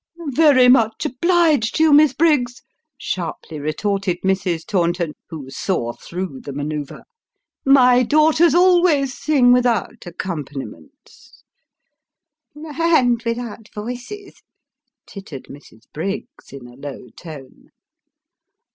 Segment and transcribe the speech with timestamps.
[0.31, 2.63] "Very much obliged to you, Miss Briggs,"
[2.97, 4.65] sharply retorted Mrs.
[4.65, 7.03] Taunton, who saw through the manoeuvre;"
[7.77, 11.43] my daughters always sing without accompaniments."
[12.55, 13.23] The Briggses and Tauntons.
[13.25, 14.41] 299" And without voices,"
[15.05, 15.83] tittered Mrs.
[15.93, 17.67] Briggs, iu a low tone.